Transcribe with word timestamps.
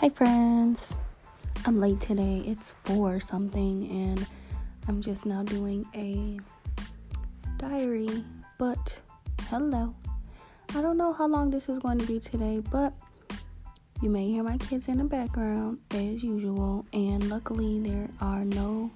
Hi, 0.00 0.08
friends. 0.08 0.96
I'm 1.66 1.80
late 1.80 1.98
today. 1.98 2.44
It's 2.46 2.76
four 2.84 3.18
something, 3.18 3.90
and 3.90 4.28
I'm 4.86 5.02
just 5.02 5.26
now 5.26 5.42
doing 5.42 5.84
a 5.92 6.38
diary. 7.56 8.22
But 8.58 9.00
hello. 9.48 9.92
I 10.76 10.82
don't 10.82 10.98
know 10.98 11.12
how 11.12 11.26
long 11.26 11.50
this 11.50 11.68
is 11.68 11.80
going 11.80 11.98
to 11.98 12.06
be 12.06 12.20
today, 12.20 12.62
but 12.70 12.92
you 14.00 14.08
may 14.08 14.28
hear 14.28 14.44
my 14.44 14.56
kids 14.58 14.86
in 14.86 14.98
the 14.98 15.04
background 15.04 15.80
as 15.90 16.22
usual, 16.22 16.86
and 16.92 17.28
luckily, 17.28 17.80
there 17.80 18.08
are 18.20 18.44
no 18.44 18.92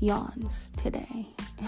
yawns 0.00 0.70
today. 0.78 1.26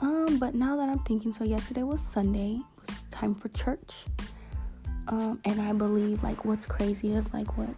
um, 0.00 0.38
but 0.38 0.54
now 0.54 0.76
that 0.76 0.90
I'm 0.90 1.02
thinking, 1.04 1.32
so 1.32 1.44
yesterday 1.44 1.82
was 1.82 2.02
Sunday, 2.02 2.60
it 2.60 2.90
was 2.90 3.04
time 3.04 3.34
for 3.34 3.48
church 3.48 4.04
um, 5.08 5.40
and 5.44 5.60
I 5.60 5.72
believe 5.72 6.22
like 6.22 6.44
what's 6.44 6.66
crazy 6.66 7.14
is 7.14 7.32
like 7.32 7.56
what 7.56 7.70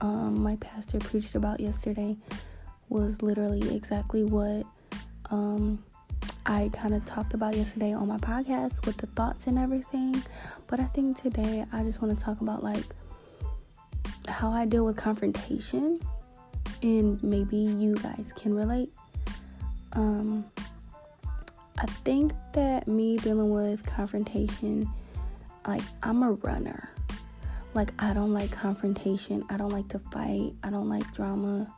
um, 0.00 0.42
my 0.42 0.56
pastor 0.56 0.98
preached 0.98 1.34
about 1.34 1.60
yesterday 1.60 2.16
was 2.88 3.22
literally 3.22 3.74
exactly 3.74 4.24
what 4.24 4.64
um, 5.30 5.82
I 6.44 6.70
kind 6.72 6.94
of 6.94 7.04
talked 7.04 7.34
about 7.34 7.56
yesterday 7.56 7.92
on 7.92 8.08
my 8.08 8.18
podcast 8.18 8.84
with 8.84 8.96
the 8.96 9.06
thoughts 9.06 9.46
and 9.46 9.58
everything. 9.58 10.22
But 10.66 10.80
I 10.80 10.84
think 10.84 11.20
today 11.20 11.64
I 11.72 11.82
just 11.82 12.02
want 12.02 12.16
to 12.18 12.24
talk 12.24 12.40
about 12.40 12.62
like 12.62 12.84
how 14.28 14.50
I 14.50 14.66
deal 14.66 14.84
with 14.84 14.96
confrontation 14.96 16.00
and 16.82 17.22
maybe 17.22 17.56
you 17.56 17.94
guys 17.96 18.32
can 18.36 18.54
relate. 18.54 18.92
Um, 19.92 20.44
I 21.78 21.86
think 21.86 22.32
that 22.52 22.88
me 22.88 23.18
dealing 23.18 23.50
with 23.50 23.84
confrontation 23.86 24.88
like 25.66 25.82
I'm 26.02 26.22
a 26.22 26.32
runner. 26.32 26.88
Like 27.74 27.90
I 27.98 28.12
don't 28.12 28.32
like 28.32 28.50
confrontation. 28.50 29.44
I 29.48 29.56
don't 29.56 29.70
like 29.70 29.88
to 29.88 29.98
fight. 29.98 30.52
I 30.62 30.70
don't 30.70 30.88
like 30.88 31.10
drama. 31.12 31.72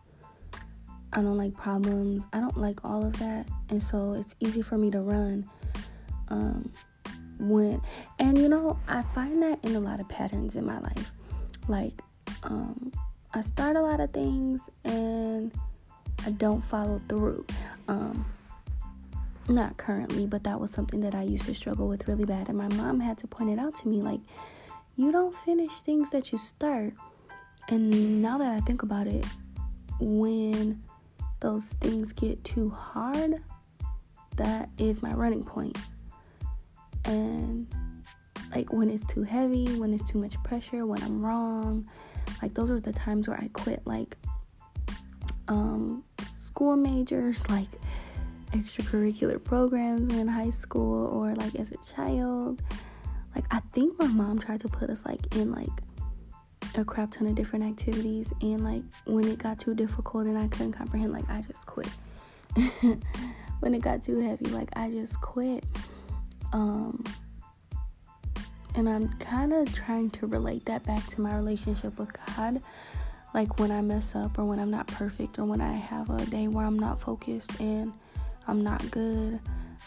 I 1.13 1.23
don't 1.23 1.37
like 1.37 1.55
problems. 1.55 2.25
I 2.33 2.41
don't 2.41 2.57
like 2.57 2.85
all 2.85 3.05
of 3.05 3.17
that. 3.19 3.47
And 3.71 3.83
so 3.83 4.15
it's 4.15 4.35
easy 4.41 4.62
for 4.62 4.77
me 4.77 4.91
to 4.91 5.01
run. 5.01 5.49
Um 6.29 6.71
when 7.39 7.81
and 8.19 8.39
you 8.39 8.49
know, 8.49 8.79
I 8.89 9.03
find 9.03 9.43
that 9.43 9.65
in 9.65 9.77
a 9.77 9.81
lot 9.81 10.01
of 10.01 10.09
patterns 10.09 10.57
in 10.57 10.67
my 10.67 10.81
life. 10.81 11.12
Like 11.69 11.95
um 12.43 12.93
I 13.33 13.41
start 13.41 13.77
a 13.77 13.81
lot 13.81 14.01
of 14.01 14.12
things 14.12 14.62
and 14.85 15.53
I 16.25 16.31
don't 16.31 16.61
follow 16.61 17.01
through. 17.09 17.47
Um 17.89 18.25
not 19.48 19.77
currently, 19.77 20.27
but 20.27 20.45
that 20.45 20.61
was 20.61 20.70
something 20.70 21.00
that 21.00 21.14
I 21.14 21.23
used 21.23 21.45
to 21.47 21.55
struggle 21.55 21.89
with 21.89 22.09
really 22.09 22.25
bad. 22.25 22.48
And 22.48 22.59
my 22.59 22.69
mom 22.69 23.00
had 23.00 23.19
to 23.19 23.27
point 23.27 23.50
it 23.50 23.59
out 23.59 23.75
to 23.77 23.89
me 23.89 24.00
like, 24.00 24.20
you 24.97 25.11
don't 25.12 25.34
finish 25.34 25.73
things 25.73 26.11
that 26.11 26.33
you 26.33 26.39
start. 26.39 26.95
And 27.69 28.22
now 28.22 28.39
that 28.39 28.53
I 28.53 28.61
think 28.61 28.83
about 28.83 29.06
it, 29.06 29.25
when 30.00 30.83
those 31.41 31.75
things 31.75 32.12
get 32.12 32.42
too 32.45 32.70
hard, 32.70 33.42
that 34.37 34.69
is 34.78 35.03
my 35.03 35.12
running 35.12 35.45
point. 35.45 35.77
And 37.05 37.67
like 38.55 38.72
when 38.72 38.89
it's 38.89 39.05
too 39.06 39.22
heavy, 39.22 39.78
when 39.78 39.92
it's 39.92 40.09
too 40.09 40.19
much 40.19 40.41
pressure, 40.42 40.87
when 40.87 41.03
I'm 41.03 41.25
wrong, 41.25 41.89
like 42.41 42.55
those 42.55 42.70
are 42.70 42.81
the 42.81 42.92
times 42.92 43.28
where 43.28 43.39
I 43.39 43.48
quit. 43.53 43.83
Like 43.84 44.17
um, 45.48 46.05
school 46.39 46.77
majors, 46.77 47.48
like 47.50 47.69
extracurricular 48.55 49.42
programs 49.42 50.14
in 50.14 50.28
high 50.28 50.50
school 50.50 51.08
or 51.08 51.34
like 51.34 51.55
as 51.56 51.72
a 51.72 51.77
child. 51.78 52.62
Like 53.34 53.44
I 53.50 53.60
think 53.72 53.98
my 53.98 54.06
mom 54.06 54.38
tried 54.38 54.60
to 54.60 54.69
put 54.69 54.91
us 54.91 55.05
like 55.05 55.34
in 55.34 55.50
like 55.50 55.69
a 56.77 56.84
crap 56.84 57.10
ton 57.10 57.27
of 57.27 57.34
different 57.34 57.64
activities 57.64 58.32
and 58.41 58.64
like 58.64 58.82
when 59.06 59.26
it 59.28 59.38
got 59.38 59.59
too 59.59 59.75
difficult 59.75 60.26
and 60.26 60.38
I 60.38 60.48
couldn't 60.48 60.72
comprehend 60.72 61.12
like 61.12 61.28
I 61.28 61.43
just 61.43 61.66
quit. 61.66 61.88
when 63.60 63.75
it 63.75 63.82
got 63.82 64.03
too 64.03 64.20
heavy 64.20 64.47
like 64.47 64.70
I 64.76 64.91
just 64.91 65.20
quit. 65.20 65.64
Um 66.53 67.03
and 68.76 68.88
I'm 68.88 69.09
kind 69.19 69.53
of 69.53 69.72
trying 69.72 70.10
to 70.10 70.26
relate 70.26 70.64
that 70.66 70.84
back 70.84 71.04
to 71.09 71.20
my 71.20 71.37
relationship 71.37 71.98
with 71.98 72.10
God. 72.26 72.60
Like 73.32 73.59
when 73.59 73.72
I 73.72 73.81
mess 73.81 74.14
up 74.14 74.38
or 74.38 74.44
when 74.44 74.60
I'm 74.60 74.70
not 74.70 74.87
perfect 74.87 75.41
or 75.41 75.44
when 75.44 75.60
I 75.60 75.72
have 75.72 76.09
a 76.10 76.25
day 76.26 76.47
where 76.47 76.64
I'm 76.64 76.78
not 76.78 77.00
focused 77.00 77.60
and 77.60 77.93
I'm 78.47 78.60
not 78.60 78.91
good. 78.91 79.41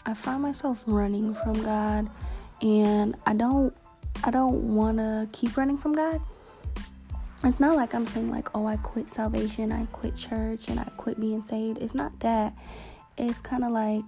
I 0.06 0.14
find 0.14 0.42
myself 0.42 0.84
running 0.86 1.34
from 1.34 1.62
God 1.62 2.08
and 2.62 3.14
I 3.26 3.34
don't 3.34 3.76
I 4.24 4.30
don't 4.30 4.74
want 4.74 4.98
to 4.98 5.28
keep 5.32 5.56
running 5.56 5.78
from 5.78 5.92
God. 5.92 6.20
It's 7.44 7.60
not 7.60 7.76
like 7.76 7.94
I'm 7.94 8.04
saying 8.04 8.30
like, 8.30 8.48
"Oh, 8.56 8.66
I 8.66 8.76
quit 8.76 9.08
salvation, 9.08 9.70
I 9.70 9.86
quit 9.86 10.16
church 10.16 10.68
and 10.68 10.80
I 10.80 10.84
quit 10.96 11.20
being 11.20 11.42
saved." 11.42 11.78
It's 11.78 11.94
not 11.94 12.18
that. 12.20 12.52
It's 13.16 13.40
kind 13.40 13.64
of 13.64 13.70
like 13.70 14.04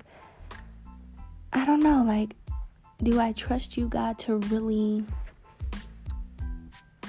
I 1.52 1.64
don't 1.64 1.82
know, 1.82 2.02
like 2.04 2.34
do 3.02 3.20
I 3.20 3.32
trust 3.32 3.76
you 3.76 3.86
God 3.86 4.18
to 4.20 4.36
really 4.36 5.04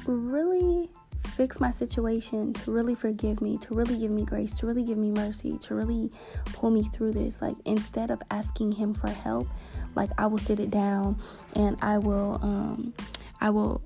really 0.06 0.90
fix 1.32 1.60
my 1.60 1.72
situation, 1.72 2.54
to 2.54 2.72
really 2.72 2.96
forgive 2.96 3.42
me, 3.42 3.58
to 3.60 3.74
really 3.74 3.98
give 3.98 4.12
me 4.12 4.24
grace, 4.24 4.54
to 4.60 4.68
really 4.68 4.84
give 4.84 4.98
me 4.98 5.12
mercy, 5.12 5.58
to 5.60 5.76
really 5.76 6.12
pull 6.54 6.70
me 6.70 6.84
through 6.84 7.14
this. 7.14 7.42
Like 7.42 7.56
instead 7.66 8.12
of 8.12 8.22
asking 8.30 8.74
him 8.74 8.94
for 8.94 9.10
help, 9.10 9.48
like 9.96 10.10
I 10.18 10.28
will 10.28 10.38
sit 10.38 10.60
it 10.60 10.72
down 10.72 11.20
and 11.56 11.78
I 11.82 11.98
will 11.98 12.40
um 12.42 12.94
I 13.40 13.50
will 13.50 13.82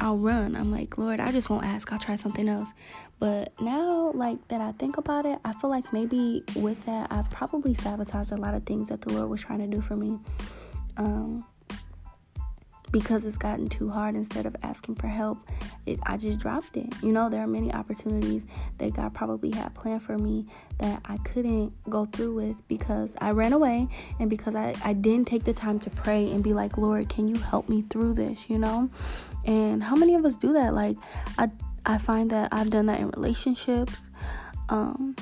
I'll 0.00 0.16
run. 0.16 0.54
I'm 0.54 0.70
like, 0.70 0.96
Lord, 0.96 1.18
I 1.18 1.32
just 1.32 1.50
won't 1.50 1.64
ask. 1.64 1.92
I'll 1.92 1.98
try 1.98 2.16
something 2.16 2.48
else. 2.48 2.68
But 3.18 3.52
now, 3.60 4.12
like 4.14 4.46
that, 4.48 4.60
I 4.60 4.72
think 4.72 4.96
about 4.96 5.26
it, 5.26 5.40
I 5.44 5.52
feel 5.54 5.70
like 5.70 5.92
maybe 5.92 6.44
with 6.54 6.84
that, 6.86 7.10
I've 7.10 7.28
probably 7.30 7.74
sabotaged 7.74 8.30
a 8.30 8.36
lot 8.36 8.54
of 8.54 8.64
things 8.64 8.88
that 8.90 9.00
the 9.00 9.12
Lord 9.12 9.28
was 9.28 9.40
trying 9.40 9.58
to 9.58 9.66
do 9.66 9.80
for 9.80 9.96
me. 9.96 10.18
Um, 10.96 11.44
because 12.90 13.26
it's 13.26 13.38
gotten 13.38 13.68
too 13.68 13.90
hard 13.90 14.14
instead 14.14 14.46
of 14.46 14.56
asking 14.62 14.94
for 14.94 15.08
help 15.08 15.38
it, 15.86 15.98
i 16.04 16.16
just 16.16 16.40
dropped 16.40 16.76
it. 16.76 16.92
You 17.02 17.12
know 17.12 17.28
there 17.28 17.42
are 17.42 17.46
many 17.46 17.72
opportunities 17.72 18.46
that 18.78 18.94
god 18.94 19.14
probably 19.14 19.50
had 19.50 19.74
planned 19.74 20.02
for 20.02 20.16
me 20.16 20.46
that 20.78 21.00
i 21.04 21.16
couldn't 21.18 21.72
go 21.90 22.04
through 22.04 22.34
with 22.34 22.66
because 22.68 23.16
i 23.20 23.30
ran 23.30 23.52
away 23.52 23.88
and 24.20 24.30
because 24.30 24.54
i, 24.54 24.74
I 24.84 24.92
didn't 24.92 25.26
take 25.26 25.44
the 25.44 25.52
time 25.52 25.78
to 25.80 25.90
pray 25.90 26.30
and 26.30 26.42
be 26.42 26.52
like 26.52 26.78
lord 26.78 27.08
can 27.08 27.28
you 27.28 27.36
help 27.36 27.68
me 27.68 27.82
through 27.82 28.14
this? 28.14 28.48
You 28.48 28.58
know? 28.58 28.90
And 29.44 29.82
how 29.82 29.96
many 29.96 30.14
of 30.14 30.24
us 30.24 30.36
do 30.36 30.52
that? 30.52 30.74
Like 30.74 30.96
i 31.38 31.50
i 31.86 31.98
find 31.98 32.30
that 32.30 32.48
i've 32.52 32.70
done 32.70 32.86
that 32.86 33.00
in 33.00 33.10
relationships. 33.10 34.00
Um 34.68 35.16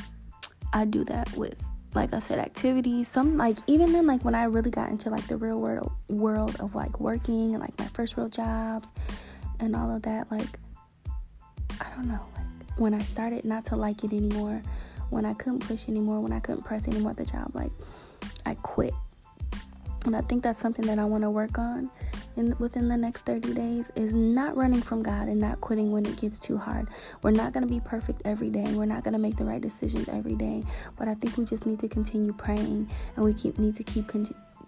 i 0.73 0.85
do 0.85 1.05
that 1.05 1.35
with 1.37 1.65
like 1.97 2.15
I 2.15 2.21
said, 2.21 2.39
activities. 2.39 3.09
Some 3.09 3.37
like 3.37 3.57
even 3.67 3.93
then, 3.93 4.07
like 4.07 4.25
when 4.25 4.35
I 4.35 4.45
really 4.45 4.71
got 4.71 4.91
into 4.91 5.11
like 5.11 5.27
the 5.27 5.37
real 5.37 5.59
world 5.59 5.91
world 6.09 6.57
of 6.61 6.75
like 6.75 7.01
working 7.01 7.55
and 7.55 7.61
like 7.61 7.77
my 7.79 7.87
first 7.87 8.17
real 8.17 8.29
jobs 8.29 8.93
and 9.59 9.75
all 9.75 9.95
of 9.95 10.03
that, 10.03 10.31
like 10.31 10.59
I 11.81 11.87
don't 11.97 12.07
know, 12.07 12.25
like 12.37 12.79
when 12.79 12.95
I 12.95 13.01
started 13.01 13.45
not 13.45 13.65
to 13.67 13.77
like 13.77 14.05
it 14.05 14.13
anymore, 14.13 14.63
when 15.11 15.25
I 15.25 15.35
couldn't 15.35 15.61
push 15.61 15.89
anymore, 15.89 16.21
when 16.21 16.33
I 16.33 16.41
couldn't 16.41 16.63
press 16.63 16.87
anymore 16.87 17.13
at 17.13 17.17
the 17.17 17.25
job, 17.25 17.51
like 17.55 17.73
I 18.45 18.55
quit. 18.55 18.95
And 20.05 20.15
I 20.15 20.21
think 20.21 20.45
that's 20.45 20.61
something 20.61 20.87
that 20.87 21.01
I 21.01 21.05
want 21.05 21.25
to 21.25 21.31
work 21.31 21.59
on 21.59 21.91
in 22.37 22.55
within 22.59 22.89
the 22.89 22.97
next 22.97 23.27
30 23.27 23.55
days 23.55 23.91
is 23.97 24.13
not 24.13 24.57
running 24.57 24.83
from 24.83 25.03
God 25.03 25.29
and 25.29 25.41
not 25.41 25.61
quitting 25.61 25.91
when 25.91 26.07
it 26.07 26.21
gets 26.21 26.39
too 26.39 26.57
hard. 26.57 26.89
We're 27.23 27.31
not 27.31 27.53
going 27.53 27.67
to 27.67 27.73
be 27.73 27.81
perfect 27.81 28.23
every 28.25 28.51
day. 28.51 28.75
We're 28.75 28.87
not 28.87 29.05
going 29.05 29.13
to 29.13 29.19
make 29.19 29.37
the 29.37 29.45
right 29.45 29.61
decisions 29.61 30.09
every 30.09 30.35
day, 30.35 30.63
but 30.99 31.09
I 31.09 31.15
think 31.15 31.37
we 31.37 31.45
just 31.45 31.67
need 31.67 31.81
to 31.81 31.89
continue 31.89 32.33
praying 32.33 32.89
and 33.17 33.25
we 33.25 33.35
keep, 33.35 33.59
need 33.59 33.75
to 33.77 33.83
keep 33.83 34.13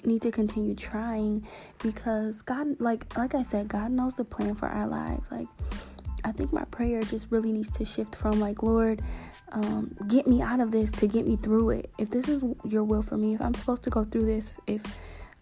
need 0.05 0.23
to 0.23 0.31
continue 0.31 0.77
trying 0.77 1.45
because 1.83 2.41
God 2.43 2.81
like 2.81 3.17
like 3.17 3.35
I 3.35 3.43
said, 3.43 3.69
God 3.69 3.91
knows 3.91 4.15
the 4.15 4.25
plan 4.25 4.55
for 4.55 4.67
our 4.69 4.87
lives. 4.87 5.31
Like 5.31 5.49
I 6.25 6.33
think 6.33 6.53
my 6.53 6.65
prayer 6.65 7.03
just 7.03 7.31
really 7.31 7.53
needs 7.53 7.71
to 7.71 7.85
shift 7.85 8.15
from 8.15 8.41
like, 8.41 8.63
Lord, 8.63 9.03
um, 9.53 9.95
get 10.07 10.27
me 10.27 10.43
out 10.43 10.61
of 10.61 10.71
this 10.71 10.91
to 10.93 11.07
get 11.07 11.27
me 11.27 11.37
through 11.37 11.71
it. 11.71 11.91
If 11.99 12.11
this 12.11 12.29
is 12.29 12.43
your 12.65 12.85
will 12.85 13.03
for 13.03 13.17
me, 13.17 13.35
if 13.35 13.41
I'm 13.41 13.55
supposed 13.55 13.83
to 13.85 13.91
go 13.91 14.05
through 14.05 14.27
this, 14.27 14.59
if 14.67 14.83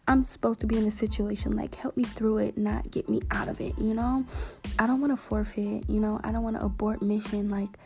I'm 0.08 0.22
supposed 0.22 0.60
to 0.60 0.66
be 0.66 0.76
in 0.76 0.86
a 0.86 0.90
situation 0.90 1.56
like 1.56 1.74
help 1.74 1.96
me 1.96 2.04
through 2.04 2.38
it, 2.38 2.56
not 2.56 2.90
get 2.90 3.08
me 3.08 3.20
out 3.30 3.48
of 3.48 3.60
it, 3.60 3.76
you 3.78 3.92
know? 3.92 4.24
I 4.78 4.86
don't 4.86 5.00
want 5.00 5.12
to 5.12 5.16
forfeit, 5.16 5.88
you 5.88 5.98
know? 5.98 6.20
I 6.22 6.30
don't 6.30 6.44
want 6.44 6.56
to 6.56 6.64
abort 6.64 7.02
mission 7.02 7.50
like 7.50 7.76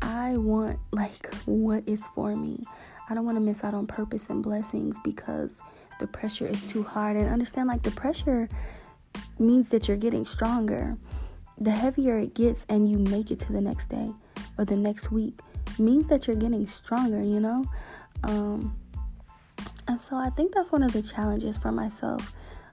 I 0.00 0.36
want 0.36 0.78
like 0.92 1.32
what 1.44 1.86
is 1.86 2.06
for 2.08 2.34
me. 2.34 2.60
I 3.08 3.14
don't 3.14 3.26
want 3.26 3.36
to 3.36 3.40
miss 3.40 3.64
out 3.64 3.74
on 3.74 3.86
purpose 3.86 4.30
and 4.30 4.42
blessings 4.42 4.96
because 5.04 5.60
the 6.00 6.06
pressure 6.06 6.46
is 6.46 6.64
too 6.66 6.82
hard 6.82 7.16
and 7.16 7.28
understand 7.28 7.68
like 7.68 7.82
the 7.82 7.90
pressure 7.90 8.48
means 9.38 9.68
that 9.70 9.88
you're 9.88 9.96
getting 9.98 10.24
stronger. 10.24 10.96
The 11.58 11.70
heavier 11.70 12.16
it 12.16 12.34
gets 12.34 12.64
and 12.70 12.88
you 12.88 12.98
make 12.98 13.30
it 13.30 13.38
to 13.40 13.52
the 13.52 13.60
next 13.60 13.88
day 13.88 14.10
or 14.56 14.64
the 14.64 14.76
next 14.76 15.12
week 15.12 15.38
means 15.78 16.08
that 16.08 16.26
you're 16.26 16.36
getting 16.36 16.66
stronger, 16.66 17.22
you 17.22 17.40
know? 17.40 17.66
Um 18.24 18.74
and 19.88 20.00
so 20.00 20.16
I 20.16 20.30
think 20.30 20.54
that's 20.54 20.72
one 20.72 20.82
of 20.82 20.92
the 20.92 21.02
challenges 21.02 21.58
for 21.58 21.72
myself 21.72 22.32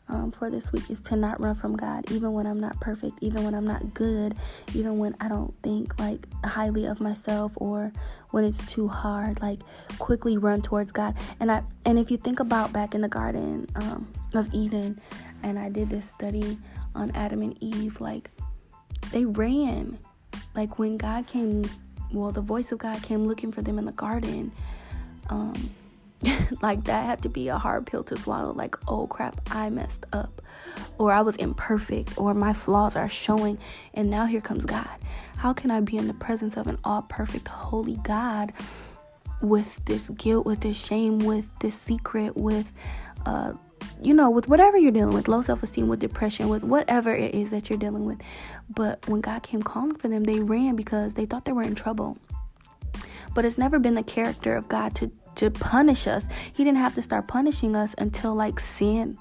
um, 0.10 0.32
for 0.32 0.50
this 0.50 0.72
week 0.72 0.90
is 0.90 1.00
to 1.02 1.16
not 1.16 1.40
run 1.40 1.54
from 1.54 1.76
God, 1.76 2.12
even 2.12 2.34
when 2.34 2.48
I'm 2.48 2.60
not 2.60 2.80
perfect, 2.80 3.20
even 3.22 3.44
when 3.46 3.54
I'm 3.54 3.66
not 3.66 3.94
good, 3.94 4.36
even 4.74 4.98
when 4.98 5.16
I 5.22 5.28
don't 5.28 5.54
think 5.62 5.98
like 6.00 6.28
highly 6.44 6.86
of 6.86 7.00
myself 7.00 7.54
or 7.58 7.94
when 8.32 8.44
it's 8.44 8.72
too 8.72 8.88
hard. 8.88 9.42
Like 9.42 9.60
quickly 10.00 10.38
run 10.38 10.62
towards 10.62 10.92
God. 10.92 11.16
And 11.40 11.52
I 11.52 11.64
and 11.86 12.00
if 12.00 12.10
you 12.10 12.18
think 12.18 12.40
about 12.40 12.74
back 12.74 12.96
in 12.96 13.02
the 13.02 13.08
Garden 13.08 13.68
um, 13.76 14.12
of 14.34 14.52
Eden, 14.54 15.00
and 15.44 15.60
I 15.60 15.70
did 15.70 15.90
this 15.90 16.08
study 16.08 16.58
on 16.96 17.12
Adam 17.12 17.42
and 17.42 17.56
Eve, 17.62 18.02
like 18.02 18.32
they 19.12 19.26
ran. 19.26 19.98
Like 20.56 20.80
when 20.80 20.98
God 20.98 21.28
came, 21.28 21.66
well, 22.12 22.32
the 22.32 22.42
voice 22.42 22.72
of 22.72 22.80
God 22.80 23.02
came 23.04 23.26
looking 23.26 23.52
for 23.52 23.62
them 23.62 23.78
in 23.78 23.86
the 23.86 23.92
garden. 23.92 24.52
Um, 25.30 25.70
like 26.62 26.84
that 26.86 27.06
had 27.06 27.22
to 27.22 27.30
be 27.30 27.48
a 27.48 27.58
hard 27.58 27.86
pill 27.86 28.04
to 28.04 28.18
swallow. 28.18 28.54
Like 28.54 28.76
oh 28.88 29.08
crap 29.08 29.40
i 29.52 29.70
messed 29.70 30.06
up. 30.14 30.42
Or 30.98 31.12
i 31.12 31.22
was 31.22 31.36
imperfect. 31.38 32.18
Or 32.18 32.34
my 32.34 32.54
flaws 32.54 32.96
are 32.96 33.10
showing. 33.10 33.58
And 33.94 34.10
now 34.10 34.26
here 34.26 34.42
comes 34.42 34.66
god. 34.66 34.88
How 35.38 35.54
can 35.54 35.72
i 35.72 35.80
be 35.80 35.98
in 35.98 36.08
the 36.08 36.14
presence 36.14 36.58
of 36.58 36.68
an 36.68 36.78
all 36.84 37.04
perfect 37.04 37.48
holy 37.48 37.96
god 38.04 38.54
with 39.42 39.84
this 39.86 40.10
guilt 40.10 40.46
with 40.46 40.60
this 40.62 40.76
shame 40.76 41.20
with 41.20 41.48
this 41.60 41.80
secret 41.80 42.36
with 42.36 42.74
uh 43.26 43.54
you 44.04 44.14
know 44.14 44.30
with 44.30 44.50
whatever 44.50 44.78
you're 44.78 44.92
dealing 44.92 45.14
with 45.14 45.30
low 45.30 45.42
self-esteem 45.42 45.88
with 45.88 46.02
depression 46.02 46.50
with 46.50 46.62
whatever 46.62 47.16
it 47.16 47.34
is 47.34 47.50
that 47.52 47.70
you're 47.70 47.80
dealing 47.80 48.04
with? 48.04 48.20
But 48.70 49.08
when 49.08 49.22
god 49.22 49.44
came 49.44 49.64
calling 49.64 49.96
for 49.96 50.10
them 50.10 50.26
they 50.26 50.42
ran 50.42 50.76
because 50.76 51.14
they 51.14 51.26
thought 51.26 51.46
they 51.46 51.54
were 51.54 51.64
in 51.64 51.76
trouble. 51.76 52.18
But 53.34 53.46
it's 53.46 53.58
never 53.58 53.80
been 53.80 53.94
the 53.94 54.04
character 54.04 54.56
of 54.56 54.68
God 54.68 54.96
to 54.96 55.12
to 55.40 55.50
punish 55.52 56.08
us. 56.08 56.26
He 56.52 56.64
didn't 56.64 56.80
have 56.80 56.96
to 56.96 57.02
start 57.02 57.28
punishing 57.28 57.76
us 57.76 57.96
until 57.98 58.36
like 58.36 58.60
sin 58.60 59.18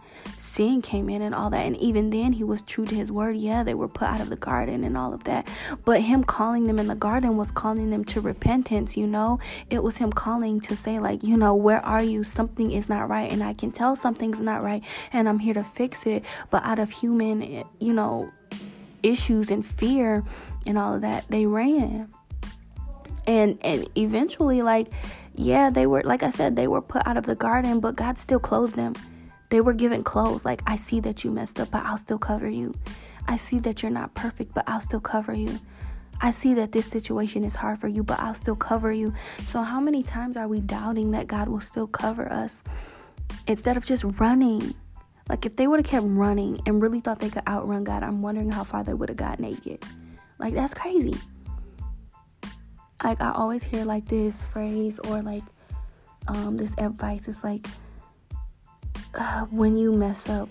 sin 0.59 0.83
came 0.83 1.09
in 1.09 1.23
and 1.23 1.35
all 1.35 1.51
that. 1.51 1.65
And 1.65 1.77
even 1.77 2.11
then 2.11 2.33
he 2.33 2.43
was 2.43 2.63
true 2.63 2.85
to 2.87 2.95
his 2.95 3.13
word. 3.13 3.37
Yeah, 3.37 3.63
they 3.63 3.75
were 3.75 3.89
put 3.89 4.09
out 4.09 4.21
of 4.21 4.29
the 4.29 4.37
garden 4.37 4.83
and 4.83 4.97
all 4.97 5.15
of 5.15 5.23
that. 5.25 5.47
But 5.85 6.01
him 6.01 6.25
calling 6.25 6.67
them 6.67 6.81
in 6.81 6.89
the 6.89 6.97
garden 6.97 7.37
was 7.37 7.53
calling 7.53 7.91
them 7.91 8.05
to 8.07 8.21
repentance, 8.21 8.97
you 8.97 9.07
know? 9.07 9.39
It 9.71 9.83
was 9.83 9.99
him 9.99 10.13
calling 10.13 10.61
to 10.63 10.75
say 10.75 10.99
like, 10.99 11.23
you 11.23 11.37
know, 11.37 11.55
where 11.55 11.85
are 11.85 12.03
you? 12.03 12.25
Something 12.25 12.73
is 12.73 12.89
not 12.89 13.09
right 13.09 13.31
and 13.31 13.43
I 13.43 13.55
can 13.55 13.71
tell 13.71 13.95
something's 13.95 14.41
not 14.41 14.63
right 14.63 14.83
and 15.13 15.29
I'm 15.29 15.39
here 15.39 15.55
to 15.55 15.65
fix 15.65 16.07
it. 16.07 16.25
But 16.51 16.65
out 16.65 16.81
of 16.81 16.91
human, 16.91 17.65
you 17.79 17.93
know, 17.93 18.33
issues 19.03 19.51
and 19.51 19.65
fear 19.65 20.25
and 20.67 20.77
all 20.77 20.95
of 20.95 21.03
that, 21.03 21.27
they 21.29 21.47
ran. 21.47 22.09
And 23.29 23.59
and 23.63 23.89
eventually 23.97 24.63
like 24.63 24.89
yeah, 25.39 25.71
they 25.71 25.87
were, 25.87 26.03
like 26.03 26.25
I 26.25 26.31
said, 26.31 26.57
they 26.57 26.67
were 26.67 26.83
put 26.83 27.07
out 27.07 27.17
of 27.17 27.25
the 27.25 27.37
garden, 27.37 27.79
but 27.79 27.95
God 27.95 28.19
still 28.19 28.41
clothed 28.41 28.75
them. 28.75 28.95
They 29.51 29.61
were 29.61 29.73
given 29.73 30.03
clothes. 30.03 30.45
Like, 30.45 30.63
I 30.67 30.75
see 30.75 30.99
that 31.01 31.23
you 31.23 31.31
messed 31.31 31.61
up, 31.61 31.71
but 31.71 31.87
I'll 31.87 31.97
still 31.97 32.19
cover 32.19 32.49
you. 32.51 32.75
I 33.29 33.37
see 33.37 33.61
that 33.61 33.81
you're 33.81 33.93
not 33.93 34.17
perfect, 34.17 34.53
but 34.53 34.65
I'll 34.67 34.81
still 34.81 35.01
cover 35.01 35.33
you. 35.33 35.61
I 36.21 36.33
see 36.33 36.55
that 36.55 36.73
this 36.73 36.87
situation 36.87 37.45
is 37.45 37.55
hard 37.55 37.79
for 37.79 37.87
you, 37.87 38.03
but 38.03 38.19
I'll 38.19 38.35
still 38.35 38.57
cover 38.57 38.91
you. 38.91 39.15
So, 39.45 39.63
how 39.63 39.79
many 39.79 40.03
times 40.03 40.37
are 40.37 40.49
we 40.49 40.59
doubting 40.59 41.13
that 41.13 41.29
God 41.29 41.49
will 41.49 41.61
still 41.61 41.87
cover 41.87 42.31
us 42.33 42.65
instead 43.47 43.77
of 43.77 43.85
just 43.85 44.03
running? 44.19 44.75
Like, 45.29 45.47
if 45.47 45.55
they 45.55 45.69
would 45.69 45.79
have 45.79 45.87
kept 45.87 46.07
running 46.09 46.61
and 46.67 46.83
really 46.83 46.99
thought 46.99 47.21
they 47.21 47.31
could 47.31 47.47
outrun 47.47 47.85
God, 47.85 48.03
I'm 48.03 48.23
wondering 48.23 48.51
how 48.51 48.65
far 48.65 48.83
they 48.83 48.95
would 48.95 49.09
have 49.09 49.19
got 49.19 49.39
naked. 49.39 49.85
Like, 50.41 50.55
that's 50.55 50.75
crazy 50.75 51.15
like 53.05 53.21
I 53.21 53.33
always 53.33 53.63
hear 53.63 53.85
like 53.85 54.07
this 54.07 54.47
phrase 54.47 54.99
or 55.01 55.23
like 55.23 55.45
um, 56.27 56.57
this 56.57 56.75
advice 56.79 57.29
is 57.29 57.45
like 57.45 57.67
uh, 59.15 59.47
when 59.47 59.77
you 59.77 59.93
mess 59.93 60.29
up, 60.29 60.49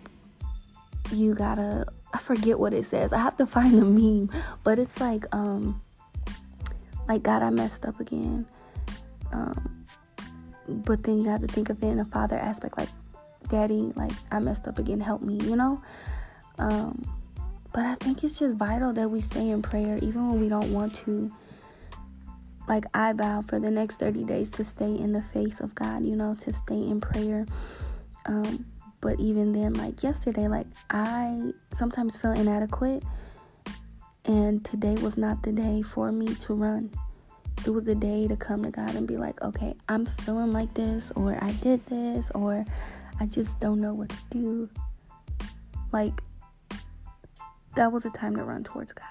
you 1.12 1.34
gotta. 1.34 1.86
I 2.14 2.20
forget 2.20 2.58
what 2.58 2.74
it 2.74 2.86
says. 2.86 3.12
I 3.12 3.20
have 3.20 3.36
to 3.36 3.46
find 3.46 3.78
the 3.78 3.86
meme, 3.86 4.30
but 4.64 4.80
it's 4.80 5.00
like 5.00 5.24
um, 5.36 5.82
like 7.08 7.24
God, 7.24 7.44
I 7.44 7.50
messed 7.50 7.86
up 7.86 8.00
again. 8.00 8.48
Um, 9.34 9.86
but 10.68 11.04
then 11.04 11.20
you 11.20 11.30
have 11.30 11.42
to 11.42 11.48
think 11.48 11.70
of 11.70 11.82
it 11.84 11.88
in 11.88 12.00
a 12.00 12.06
father 12.06 12.38
aspect, 12.38 12.78
like 12.78 12.90
Daddy, 13.50 13.92
like 13.96 14.12
I 14.32 14.40
messed 14.40 14.68
up 14.68 14.80
again, 14.80 15.00
help 15.00 15.22
me, 15.22 15.36
you 15.44 15.56
know. 15.56 15.82
Um, 16.60 17.06
but 17.74 17.86
I 17.86 17.96
think 17.96 18.24
it's 18.24 18.40
just 18.40 18.58
vital 18.58 18.94
that 18.94 19.10
we 19.10 19.22
stay 19.22 19.50
in 19.50 19.62
prayer, 19.62 20.00
even 20.02 20.30
when 20.30 20.40
we 20.40 20.50
don't 20.50 20.72
want 20.74 20.96
to 20.96 21.32
like 22.68 22.86
I 22.94 23.14
vow 23.14 23.44
for 23.48 23.60
the 23.60 23.72
next 23.72 24.00
30 24.00 24.26
days 24.26 24.50
to 24.52 24.64
stay 24.64 24.94
in 24.96 25.14
the 25.14 25.22
face 25.22 25.60
of 25.60 25.74
God, 25.74 26.04
you 26.04 26.16
know, 26.16 26.36
to 26.40 26.52
stay 26.52 26.76
in 26.76 27.00
prayer. 27.00 27.46
Um, 28.26 28.66
but 29.00 29.20
even 29.20 29.52
then, 29.54 29.74
like 29.74 30.04
yesterday, 30.04 30.48
like 30.48 30.68
I 30.90 31.54
sometimes 31.74 32.18
feel 32.18 32.32
inadequate, 32.32 33.04
and 34.26 34.64
today 34.66 34.96
was 34.96 35.18
not 35.18 35.44
the 35.44 35.52
day 35.54 35.82
for 35.82 36.12
me 36.12 36.34
to 36.36 36.54
run. 36.54 36.92
It 37.66 37.70
was 37.70 37.86
the 37.86 37.96
day 37.96 38.28
to 38.28 38.36
come 38.36 38.64
to 38.64 38.70
God 38.70 38.96
and 38.96 39.08
be 39.08 39.18
like, 39.18 39.42
okay, 39.42 39.76
I'm 39.88 40.06
feeling 40.06 40.52
like 40.52 40.74
this, 40.74 41.12
or 41.16 41.42
I 41.42 41.52
did 41.54 41.86
this, 41.88 42.32
or 42.36 42.66
I 43.20 43.26
just 43.26 43.60
don't 43.60 43.82
know 43.82 43.94
what 43.94 44.10
to 44.10 44.18
do. 44.30 44.70
Like, 45.92 46.22
that 47.76 47.92
was 47.92 48.06
a 48.06 48.10
time 48.12 48.36
to 48.36 48.44
run 48.44 48.64
towards 48.64 48.94
God. 48.94 49.06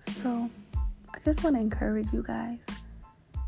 So, 0.00 0.50
just 1.24 1.44
want 1.44 1.56
to 1.56 1.60
encourage 1.60 2.12
you 2.12 2.22
guys. 2.22 2.58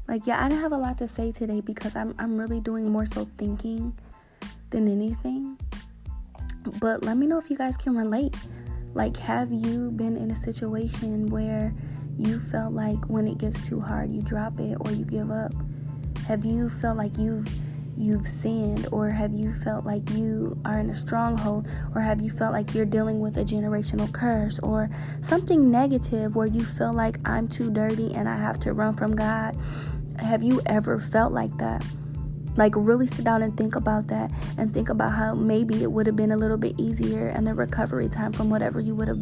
Like, 0.06 0.26
yeah, 0.26 0.44
I 0.44 0.48
don't 0.48 0.60
have 0.60 0.72
a 0.72 0.78
lot 0.78 0.98
to 0.98 1.08
say 1.08 1.32
today 1.32 1.60
because 1.60 1.96
I'm 1.96 2.14
I'm 2.18 2.36
really 2.38 2.60
doing 2.60 2.90
more 2.90 3.06
so 3.06 3.26
thinking 3.38 3.96
than 4.70 4.88
anything. 4.88 5.58
But 6.80 7.04
let 7.04 7.16
me 7.16 7.26
know 7.26 7.38
if 7.38 7.50
you 7.50 7.56
guys 7.56 7.76
can 7.76 7.96
relate. 7.96 8.36
Like, 8.94 9.16
have 9.16 9.52
you 9.52 9.90
been 9.90 10.16
in 10.16 10.30
a 10.30 10.36
situation 10.36 11.28
where 11.28 11.74
you 12.16 12.38
felt 12.38 12.74
like 12.74 13.02
when 13.06 13.26
it 13.26 13.38
gets 13.38 13.66
too 13.66 13.80
hard, 13.80 14.10
you 14.10 14.22
drop 14.22 14.60
it 14.60 14.76
or 14.80 14.90
you 14.92 15.04
give 15.04 15.30
up? 15.30 15.52
Have 16.26 16.44
you 16.44 16.68
felt 16.68 16.96
like 16.96 17.18
you've 17.18 17.48
you've 17.96 18.26
sinned 18.26 18.86
or 18.92 19.08
have 19.10 19.32
you 19.32 19.52
felt 19.52 19.84
like 19.84 20.08
you 20.10 20.58
are 20.64 20.78
in 20.78 20.90
a 20.90 20.94
stronghold 20.94 21.66
or 21.94 22.00
have 22.00 22.20
you 22.20 22.30
felt 22.30 22.52
like 22.52 22.74
you're 22.74 22.84
dealing 22.84 23.20
with 23.20 23.36
a 23.36 23.44
generational 23.44 24.12
curse 24.12 24.58
or 24.60 24.90
something 25.22 25.70
negative 25.70 26.36
where 26.36 26.46
you 26.46 26.64
feel 26.64 26.92
like 26.92 27.18
I'm 27.24 27.48
too 27.48 27.70
dirty 27.70 28.14
and 28.14 28.28
I 28.28 28.36
have 28.36 28.58
to 28.60 28.72
run 28.72 28.96
from 28.96 29.14
God? 29.14 29.56
Have 30.18 30.42
you 30.42 30.60
ever 30.66 30.98
felt 30.98 31.32
like 31.32 31.56
that? 31.58 31.84
Like, 32.56 32.74
really 32.76 33.06
sit 33.06 33.24
down 33.24 33.42
and 33.42 33.56
think 33.56 33.76
about 33.76 34.08
that 34.08 34.30
and 34.58 34.72
think 34.72 34.88
about 34.88 35.12
how 35.12 35.34
maybe 35.34 35.82
it 35.82 35.90
would 35.90 36.06
have 36.06 36.16
been 36.16 36.32
a 36.32 36.36
little 36.36 36.56
bit 36.56 36.74
easier 36.78 37.28
and 37.28 37.46
the 37.46 37.54
recovery 37.54 38.08
time 38.08 38.32
from 38.32 38.50
whatever 38.50 38.80
you 38.80 38.94
would 38.94 39.08
have 39.08 39.18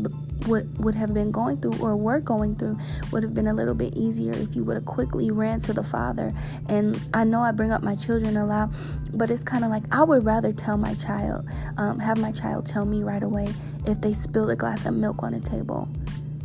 would, 0.46 0.78
would 0.84 0.94
have 0.94 1.14
been 1.14 1.30
going 1.30 1.56
through 1.56 1.78
or 1.80 1.96
were 1.96 2.20
going 2.20 2.56
through 2.56 2.78
would 3.12 3.22
have 3.22 3.34
been 3.34 3.46
a 3.46 3.54
little 3.54 3.74
bit 3.74 3.96
easier 3.96 4.32
if 4.32 4.56
you 4.56 4.64
would 4.64 4.76
have 4.76 4.84
quickly 4.84 5.30
ran 5.30 5.60
to 5.60 5.72
the 5.72 5.82
Father. 5.82 6.32
And 6.68 7.00
I 7.14 7.24
know 7.24 7.40
I 7.40 7.52
bring 7.52 7.70
up 7.70 7.82
my 7.82 7.94
children 7.94 8.36
a 8.36 8.44
lot, 8.44 8.70
but 9.12 9.30
it's 9.30 9.42
kind 9.42 9.64
of 9.64 9.70
like 9.70 9.84
I 9.92 10.02
would 10.02 10.24
rather 10.24 10.52
tell 10.52 10.76
my 10.76 10.94
child, 10.94 11.48
um, 11.76 11.98
have 11.98 12.18
my 12.18 12.32
child 12.32 12.66
tell 12.66 12.84
me 12.84 13.02
right 13.02 13.22
away 13.22 13.48
if 13.86 14.00
they 14.00 14.12
spilled 14.12 14.50
a 14.50 14.56
glass 14.56 14.84
of 14.86 14.94
milk 14.94 15.22
on 15.22 15.32
the 15.32 15.40
table. 15.40 15.88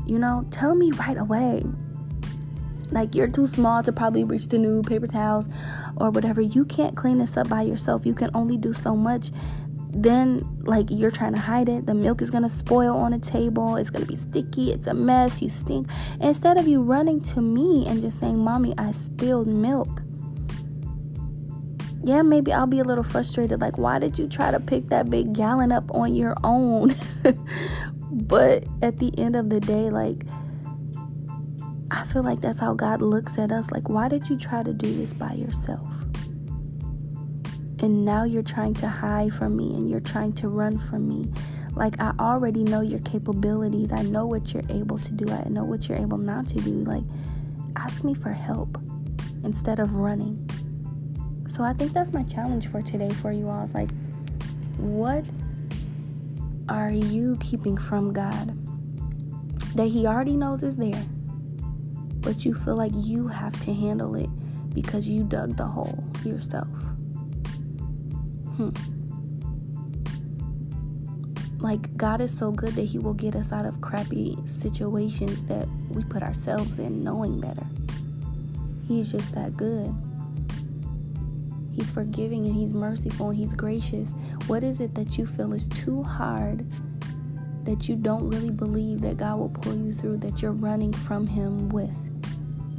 You 0.06 0.20
know, 0.20 0.46
tell 0.51 0.74
me 0.74 0.91
right 0.91 1.17
away 1.17 1.65
like 2.91 3.15
you're 3.15 3.27
too 3.27 3.48
small 3.48 3.84
to 3.84 3.91
probably 3.91 4.24
reach 4.24 4.48
the 4.50 4.58
new 4.58 4.82
paper 4.82 5.08
towels 5.08 5.48
or 5.96 6.10
whatever. 6.10 6.41
You 6.41 6.65
can't 6.65 6.96
clean 6.96 7.17
this 7.17 7.38
up 7.38 7.50
by 7.50 7.63
yourself. 7.63 8.06
You 8.06 8.13
can 8.13 8.29
only 8.34 8.58
do 8.58 8.74
so 8.74 8.96
much. 8.96 9.32
Then, 9.89 10.44
like, 10.63 10.88
you're 10.89 11.12
trying 11.12 11.34
to 11.34 11.39
hide 11.39 11.70
it. 11.70 11.86
The 11.88 11.96
milk 11.96 12.22
is 12.22 12.29
gonna 12.29 12.50
spoil 12.50 12.96
on 12.96 13.12
the 13.12 13.20
table. 13.20 13.77
It's 13.77 13.89
gonna 13.89 14.06
be 14.06 14.15
sticky. 14.15 14.72
It's 14.72 14.88
a 14.88 14.94
mess. 14.94 15.41
You 15.41 15.50
stink. 15.50 15.88
Instead 16.22 16.58
of 16.58 16.67
you 16.67 16.82
running 16.82 17.22
to 17.22 17.41
me 17.41 17.86
and 17.88 18.00
just 18.00 18.20
saying, 18.20 18.38
Mommy, 18.38 18.74
I 18.77 18.91
spilled 18.91 19.48
milk. 19.48 20.01
Yeah, 22.03 22.22
maybe 22.22 22.53
I'll 22.53 22.67
be 22.67 22.79
a 22.79 22.84
little 22.84 23.03
frustrated. 23.03 23.60
Like, 23.60 23.77
why 23.77 24.00
did 24.00 24.20
you 24.20 24.27
try 24.27 24.51
to 24.51 24.60
pick 24.60 24.88
that 24.88 25.10
big 25.10 25.34
gallon 25.34 25.72
up 25.72 25.91
on 25.94 26.15
your 26.15 26.36
own? 26.44 26.94
but 28.12 28.65
at 28.82 29.00
the 29.00 29.12
end 29.17 29.36
of 29.36 29.50
the 29.50 29.60
day, 29.60 29.89
like, 29.89 30.24
I 31.98 32.04
feel 32.04 32.22
like 32.22 32.42
that's 32.42 32.60
how 32.60 32.75
God 32.75 33.01
looks 33.01 33.39
at 33.39 33.51
us. 33.51 33.72
Like, 33.72 33.89
why 33.89 34.08
did 34.08 34.30
you 34.30 34.38
try 34.38 34.62
to 34.62 34.72
do 34.72 34.96
this 34.96 35.13
by 35.13 35.34
yourself? 35.34 35.88
And 37.80 38.06
now 38.06 38.24
you're 38.24 38.44
trying 38.44 38.75
to 38.75 38.88
hide 38.88 39.34
from 39.34 39.58
me 39.58 39.74
and 39.74 39.89
you're 39.89 40.00
trying 40.00 40.34
to 40.34 40.48
run 40.48 40.77
from 40.77 41.08
me. 41.08 41.32
Like, 41.72 42.00
I 42.00 42.13
already 42.20 42.63
know 42.63 42.82
your 42.82 43.00
capabilities. 43.00 43.92
I 43.92 44.04
know 44.04 44.27
what 44.27 44.54
you're 44.54 44.70
able 44.70 45.00
to 45.00 45.12
do. 45.12 45.27
I 45.34 45.48
know 45.50 45.63
what 45.63 45.89
you're 45.89 45.98
able 45.98 46.20
not 46.20 46.48
to 46.50 46.62
do. 46.62 46.84
Like, 46.84 47.04
ask 47.75 48.04
me 48.04 48.13
for 48.13 48.30
help 48.30 48.80
instead 49.44 49.80
of 49.80 49.96
running. 49.96 50.48
So, 51.50 51.63
I 51.63 51.74
think 51.74 51.94
that's 51.94 52.13
my 52.13 52.22
challenge 52.22 52.68
for 52.68 52.84
today 52.84 53.10
for 53.10 53.32
you 53.32 53.50
all. 53.50 53.63
Is 53.63 53.74
like, 53.74 53.89
what 54.77 55.25
are 56.70 56.92
you 56.92 57.39
keeping 57.42 57.75
from 57.75 58.13
God 58.13 58.56
that 59.75 59.88
He 59.88 60.06
already 60.06 60.36
knows 60.36 60.62
is 60.62 60.77
there? 60.77 61.04
But 62.27 62.43
you 62.43 62.53
feel 62.53 62.75
like 62.75 62.91
you 62.93 63.25
have 63.25 63.57
to 63.62 63.74
handle 63.74 64.13
it 64.15 64.29
because 64.74 65.07
you 65.07 65.24
dug 65.24 65.55
the 65.55 65.63
hole 65.63 66.03
yourself. 66.25 66.67
Hmm. 68.57 68.72
like 71.60 71.96
God 71.96 72.19
is 72.19 72.38
so 72.38 72.51
good 72.51 72.74
that 72.74 72.81
He 72.84 73.00
will 73.00 73.13
get 73.13 73.34
us 73.38 73.53
out 73.53 73.65
of 73.65 73.79
crappy 73.79 74.38
situations 74.46 75.46
that 75.46 75.69
we 75.89 76.03
put 76.03 76.22
ourselves 76.22 76.79
in 76.79 77.01
knowing 77.01 77.39
better. 77.39 77.65
He's 78.89 79.10
just 79.10 79.34
that 79.34 79.55
good. 79.55 79.96
He's 81.72 81.91
forgiving 81.91 82.46
and 82.46 82.53
He's 82.53 82.74
merciful 82.74 83.29
and 83.29 83.38
He's 83.38 83.53
gracious. 83.53 84.13
What 84.48 84.63
is 84.63 84.81
it 84.81 84.93
that 84.96 85.17
you 85.17 85.25
feel 85.25 85.53
is 85.53 85.65
too 85.69 86.03
hard 86.03 86.69
that 87.63 87.88
you 87.88 87.96
don't 87.96 88.29
really 88.29 88.51
believe 88.51 89.00
that 89.00 89.15
God 89.15 89.39
will 89.39 89.50
pull 89.50 89.77
you 89.77 89.93
through, 89.93 90.17
that 90.17 90.41
you're 90.41 90.51
running 90.51 90.91
from 90.91 91.25
Him 91.25 91.69
with? 91.69 92.06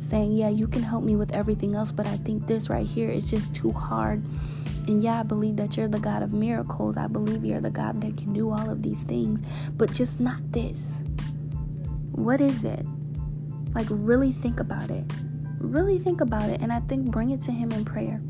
Saying, 0.09 0.33
Yeah, 0.33 0.49
you 0.49 0.67
can 0.67 0.83
help 0.83 1.05
me 1.05 1.17
with 1.17 1.35
everything 1.35 1.75
else, 1.75 1.93
but 1.93 2.07
I 2.07 2.17
think 2.17 2.47
this 2.47 2.71
right 2.71 2.87
here 2.87 3.11
is 3.11 3.31
just 3.31 3.55
too 3.55 3.73
hard 3.73 4.25
and 4.89 5.03
yeah, 5.03 5.21
I 5.21 5.23
believe 5.23 5.57
that 5.57 5.77
you're 5.77 5.87
the 5.87 5.99
God 5.99 6.23
of 6.23 6.33
miracles. 6.33 6.97
I 6.97 7.09
believe 7.09 7.45
you're 7.45 7.61
the 7.61 7.71
God 7.71 8.01
that 8.01 8.17
can 8.17 8.33
do 8.33 8.51
all 8.51 8.71
of 8.71 8.83
these 8.83 9.03
things, 9.03 9.43
but 9.77 9.93
just 9.93 10.19
not 10.19 10.41
this. 10.51 11.03
What 12.13 12.41
is 12.41 12.65
it? 12.65 12.87
Like, 13.75 13.87
really 13.91 14.33
think 14.33 14.61
about 14.61 14.91
it. 14.91 15.05
Really 15.59 15.99
think 15.99 16.23
about 16.23 16.49
it. 16.49 16.63
And 16.63 16.73
I 16.73 16.81
think 16.81 17.11
bring 17.11 17.31
it 17.31 17.43
to 17.43 17.53
Him 17.53 17.71
in 17.73 17.85
prayer. 17.85 18.23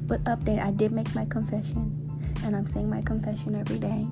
But 0.00 0.24
update, 0.24 0.60
I 0.60 0.72
did 0.72 0.90
make 0.90 1.14
my 1.14 1.26
confession. 1.26 1.96
And 2.44 2.56
I'm 2.56 2.66
saying 2.66 2.90
my 2.90 3.02
confession 3.02 3.54
every 3.54 3.78
day. 3.78 4.04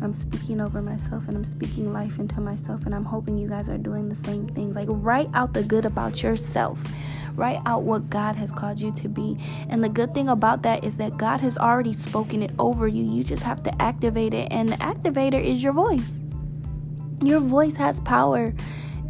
I'm 0.00 0.14
speaking 0.14 0.60
over 0.60 0.80
myself 0.80 1.26
and 1.28 1.36
I'm 1.36 1.44
speaking 1.44 1.92
life 1.92 2.18
into 2.18 2.40
myself. 2.40 2.86
And 2.86 2.94
I'm 2.94 3.04
hoping 3.04 3.36
you 3.36 3.48
guys 3.48 3.68
are 3.68 3.78
doing 3.78 4.08
the 4.08 4.14
same 4.14 4.46
things. 4.48 4.76
Like, 4.76 4.88
write 4.90 5.28
out 5.34 5.52
the 5.52 5.62
good 5.62 5.84
about 5.84 6.22
yourself. 6.22 6.80
Write 7.34 7.60
out 7.66 7.82
what 7.82 8.08
God 8.10 8.36
has 8.36 8.50
called 8.50 8.80
you 8.80 8.92
to 8.92 9.08
be. 9.08 9.38
And 9.68 9.82
the 9.82 9.88
good 9.88 10.14
thing 10.14 10.28
about 10.28 10.62
that 10.62 10.84
is 10.84 10.96
that 10.98 11.16
God 11.16 11.40
has 11.40 11.56
already 11.56 11.92
spoken 11.92 12.42
it 12.42 12.52
over 12.58 12.86
you. 12.88 13.04
You 13.04 13.24
just 13.24 13.42
have 13.42 13.62
to 13.64 13.82
activate 13.82 14.34
it. 14.34 14.48
And 14.50 14.68
the 14.68 14.76
activator 14.76 15.42
is 15.42 15.62
your 15.62 15.72
voice. 15.72 16.08
Your 17.22 17.40
voice 17.40 17.74
has 17.76 18.00
power. 18.00 18.54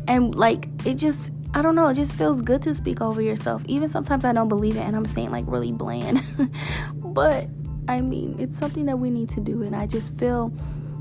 And 0.07 0.35
like, 0.35 0.69
it 0.87 0.95
just, 0.95 1.33
I 1.53 1.61
don't 1.61 1.75
know, 1.75 1.89
it 1.89 1.95
just 1.95 2.17
feels 2.17 2.41
good 2.41 2.63
to 2.63 2.75
speak 2.75 3.01
over 3.01 3.21
yourself. 3.21 3.63
Even 3.67 3.89
sometimes 3.89 4.25
I 4.25 4.33
don't 4.33 4.49
believe 4.49 4.77
it 4.77 4.81
and 4.81 4.97
I'm 4.97 5.07
saying 5.07 5.31
like 5.31 5.45
really 5.47 5.73
bland. 5.73 6.23
but 6.95 7.47
I 7.89 8.03
mean, 8.03 8.37
it's 8.39 8.59
something 8.59 8.85
that 8.87 8.99
we 8.99 9.11
need 9.11 9.31
to 9.31 9.41
do. 9.41 9.63
And 9.63 9.75
I 9.75 9.87
just 9.87 10.19
feel 10.19 10.53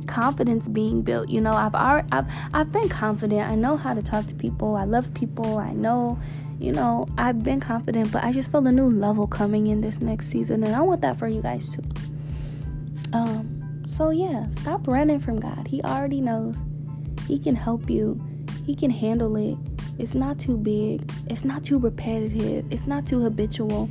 confidence 0.08 0.68
being 0.68 1.02
built. 1.02 1.30
You 1.30 1.42
know, 1.42 1.54
I've 1.54 1.76
already, 1.76 2.08
I've 2.12 2.26
I've 2.54 2.72
been 2.72 2.90
confident. 2.90 3.42
I 3.42 3.56
know 3.56 3.78
how 3.78 3.94
to 3.94 4.02
talk 4.02 4.26
to 4.28 4.36
people. 4.36 4.76
I 4.76 4.86
love 4.86 5.14
people. 5.14 5.58
I 5.58 5.74
know 5.74 6.18
you 6.60 6.72
know, 6.72 7.08
I've 7.18 7.44
been 7.44 7.60
confident, 7.60 8.12
but 8.12 8.24
I 8.24 8.32
just 8.32 8.52
feel 8.52 8.66
a 8.66 8.72
new 8.72 8.90
level 8.90 9.28
coming 9.28 9.68
in 9.68 9.82
this 9.82 10.02
next 10.02 10.28
season, 10.30 10.64
and 10.64 10.76
I 10.76 10.82
want 10.82 11.02
that 11.02 11.18
for 11.18 11.28
you 11.28 11.42
guys 11.42 11.70
too. 11.70 11.84
Um, 13.14 13.84
so 13.88 14.10
yeah, 14.10 14.50
stop 14.50 14.88
running 14.88 15.20
from 15.20 15.40
God. 15.40 15.68
He 15.68 15.82
already 15.84 16.20
knows. 16.20 16.56
He 17.28 17.38
can 17.38 17.56
help 17.56 17.90
you. 17.90 18.20
He 18.66 18.76
can 18.76 18.90
handle 18.90 19.36
it. 19.36 19.58
It's 20.00 20.16
not 20.16 20.40
too 20.40 20.58
big. 20.58 21.10
It's 21.28 21.46
not 21.46 21.64
too 21.64 21.80
repetitive. 21.80 22.66
It's 22.72 22.88
not 22.88 23.06
too 23.06 23.22
habitual. 23.22 23.90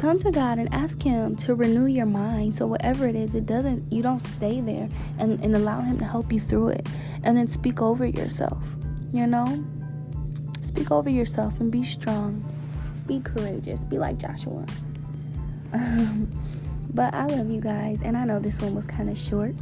Come 0.00 0.18
to 0.20 0.30
God 0.30 0.58
and 0.58 0.72
ask 0.72 1.02
Him 1.02 1.36
to 1.36 1.54
renew 1.54 1.84
your 1.84 2.06
mind. 2.06 2.54
So 2.54 2.66
whatever 2.66 3.06
it 3.06 3.14
is, 3.14 3.34
it 3.34 3.44
doesn't. 3.44 3.92
You 3.92 4.02
don't 4.02 4.20
stay 4.20 4.62
there, 4.62 4.88
and 5.18 5.38
and 5.44 5.54
allow 5.54 5.82
Him 5.82 5.98
to 5.98 6.06
help 6.06 6.32
you 6.32 6.40
through 6.40 6.68
it, 6.68 6.88
and 7.22 7.36
then 7.36 7.48
speak 7.48 7.82
over 7.82 8.06
yourself. 8.06 8.64
You 9.12 9.26
know. 9.26 9.62
Speak 10.62 10.90
over 10.90 11.10
yourself 11.10 11.60
and 11.60 11.70
be 11.70 11.82
strong. 11.82 12.42
Be 13.06 13.20
courageous. 13.20 13.84
Be 13.84 13.98
like 13.98 14.16
Joshua. 14.16 14.64
But 16.92 17.14
I 17.14 17.26
love 17.26 17.50
you 17.50 17.60
guys, 17.60 18.02
and 18.02 18.16
I 18.16 18.24
know 18.24 18.40
this 18.40 18.60
one 18.60 18.74
was 18.74 18.86
kind 18.86 19.10
of 19.10 19.16
short. 19.16 19.54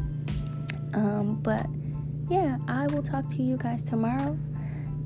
Um, 0.94 1.40
but 1.42 1.66
yeah, 2.30 2.58
I 2.68 2.86
will 2.86 3.02
talk 3.02 3.28
to 3.30 3.42
you 3.42 3.56
guys 3.56 3.82
tomorrow. 3.82 4.38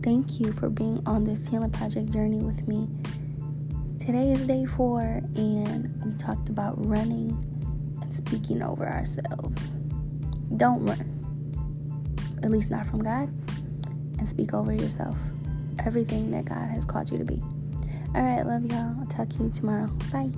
Thank 0.02 0.38
you 0.38 0.52
for 0.52 0.68
being 0.68 1.02
on 1.04 1.24
this 1.24 1.48
healing 1.48 1.70
project 1.70 2.12
journey 2.12 2.38
with 2.38 2.68
me. 2.68 2.86
Today 4.04 4.32
is 4.32 4.44
day 4.48 4.64
four, 4.64 5.00
and 5.36 6.02
we 6.04 6.12
talked 6.14 6.48
about 6.48 6.74
running 6.88 7.38
and 8.02 8.12
speaking 8.12 8.60
over 8.60 8.84
ourselves. 8.84 9.68
Don't 10.56 10.84
run, 10.84 12.34
at 12.42 12.50
least 12.50 12.68
not 12.68 12.84
from 12.84 13.04
God, 13.04 13.28
and 14.18 14.28
speak 14.28 14.54
over 14.54 14.72
yourself 14.72 15.16
everything 15.86 16.32
that 16.32 16.46
God 16.46 16.68
has 16.68 16.84
called 16.84 17.12
you 17.12 17.18
to 17.18 17.24
be. 17.24 17.40
All 18.16 18.22
right, 18.22 18.44
love 18.44 18.64
y'all. 18.64 18.96
I'll 18.98 19.06
talk 19.06 19.28
to 19.28 19.44
you 19.44 19.50
tomorrow. 19.50 19.86
Bye. 20.10 20.32